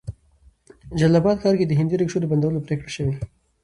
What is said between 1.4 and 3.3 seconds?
ښار کې د هندي ريکشو د بندولو پريکړه شوې